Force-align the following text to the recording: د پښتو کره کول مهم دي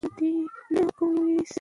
د 0.03 0.03
پښتو 0.03 0.29
کره 0.69 0.83
کول 0.97 1.11
مهم 1.15 1.29
دي 1.35 1.41